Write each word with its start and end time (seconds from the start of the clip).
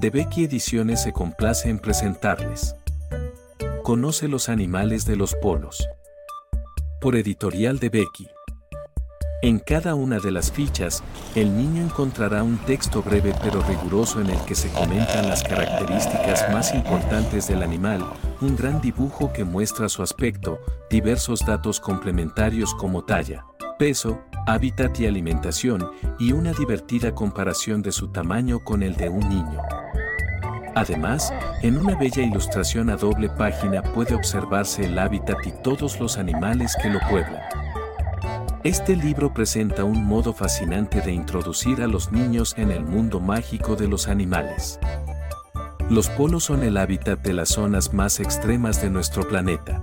De 0.00 0.08
Becky 0.08 0.44
Ediciones 0.44 1.02
se 1.02 1.12
complace 1.12 1.68
en 1.68 1.78
presentarles. 1.78 2.74
Conoce 3.82 4.28
los 4.28 4.48
animales 4.48 5.04
de 5.04 5.14
los 5.14 5.34
polos. 5.34 5.86
Por 7.02 7.16
editorial 7.16 7.78
de 7.78 7.90
Becky. 7.90 8.26
En 9.42 9.58
cada 9.58 9.94
una 9.94 10.18
de 10.18 10.30
las 10.30 10.52
fichas, 10.52 11.02
el 11.34 11.54
niño 11.54 11.82
encontrará 11.82 12.42
un 12.42 12.56
texto 12.64 13.02
breve 13.02 13.34
pero 13.42 13.62
riguroso 13.62 14.22
en 14.22 14.30
el 14.30 14.40
que 14.46 14.54
se 14.54 14.70
comentan 14.70 15.28
las 15.28 15.42
características 15.42 16.50
más 16.50 16.74
importantes 16.74 17.46
del 17.48 17.62
animal, 17.62 18.02
un 18.40 18.56
gran 18.56 18.80
dibujo 18.80 19.34
que 19.34 19.44
muestra 19.44 19.90
su 19.90 20.02
aspecto, 20.02 20.60
diversos 20.88 21.40
datos 21.44 21.78
complementarios 21.78 22.74
como 22.74 23.04
talla, 23.04 23.44
peso, 23.78 24.22
hábitat 24.46 24.98
y 24.98 25.04
alimentación, 25.04 25.90
y 26.18 26.32
una 26.32 26.54
divertida 26.54 27.14
comparación 27.14 27.82
de 27.82 27.92
su 27.92 28.08
tamaño 28.08 28.60
con 28.64 28.82
el 28.82 28.96
de 28.96 29.10
un 29.10 29.28
niño. 29.28 29.60
Además, 30.74 31.32
en 31.62 31.76
una 31.78 31.96
bella 31.96 32.22
ilustración 32.22 32.90
a 32.90 32.96
doble 32.96 33.28
página 33.28 33.82
puede 33.82 34.14
observarse 34.14 34.84
el 34.84 34.98
hábitat 34.98 35.38
y 35.44 35.52
todos 35.62 35.98
los 36.00 36.16
animales 36.16 36.76
que 36.80 36.88
lo 36.88 37.00
pueblan. 37.10 37.42
Este 38.62 38.94
libro 38.94 39.32
presenta 39.32 39.84
un 39.84 40.04
modo 40.04 40.34
fascinante 40.34 41.00
de 41.00 41.12
introducir 41.12 41.82
a 41.82 41.86
los 41.86 42.12
niños 42.12 42.54
en 42.58 42.70
el 42.70 42.84
mundo 42.84 43.18
mágico 43.18 43.74
de 43.74 43.88
los 43.88 44.06
animales. 44.06 44.78
Los 45.88 46.08
polos 46.10 46.44
son 46.44 46.62
el 46.62 46.76
hábitat 46.76 47.20
de 47.20 47.32
las 47.32 47.48
zonas 47.48 47.92
más 47.92 48.20
extremas 48.20 48.80
de 48.80 48.90
nuestro 48.90 49.26
planeta. 49.26 49.82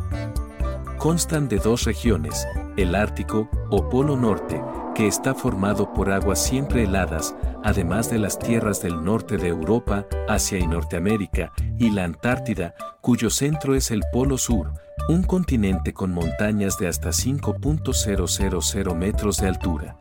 Constan 0.97 1.47
de 1.47 1.59
dos 1.59 1.83
regiones, 1.83 2.47
el 2.75 2.95
Ártico, 2.95 3.47
o 3.69 3.87
Polo 3.87 4.17
Norte, 4.17 4.59
que 4.95 5.05
está 5.05 5.35
formado 5.35 5.93
por 5.93 6.11
aguas 6.11 6.43
siempre 6.43 6.85
heladas, 6.85 7.35
además 7.63 8.09
de 8.09 8.17
las 8.17 8.39
tierras 8.39 8.81
del 8.81 9.03
norte 9.03 9.37
de 9.37 9.49
Europa, 9.49 10.07
Asia 10.27 10.57
y 10.57 10.65
Norteamérica, 10.65 11.53
y 11.77 11.91
la 11.91 12.03
Antártida, 12.03 12.73
cuyo 12.99 13.29
centro 13.29 13.75
es 13.75 13.91
el 13.91 14.01
Polo 14.11 14.39
Sur, 14.39 14.73
un 15.07 15.21
continente 15.21 15.93
con 15.93 16.11
montañas 16.11 16.79
de 16.79 16.87
hasta 16.87 17.09
5.000 17.09 18.95
metros 18.95 19.37
de 19.37 19.47
altura. 19.47 19.97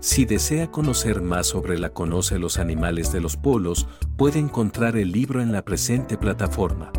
Si 0.00 0.26
desea 0.26 0.70
conocer 0.70 1.22
más 1.22 1.46
sobre 1.46 1.78
la 1.78 1.90
Conoce 1.90 2.38
los 2.38 2.58
animales 2.58 3.10
de 3.10 3.20
los 3.20 3.38
polos, 3.38 3.88
puede 4.16 4.38
encontrar 4.38 4.96
el 4.96 5.12
libro 5.12 5.40
en 5.40 5.52
la 5.52 5.62
presente 5.62 6.18
plataforma. 6.18 6.92